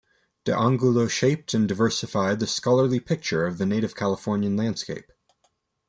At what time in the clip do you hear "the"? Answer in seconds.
2.39-2.47, 3.59-3.67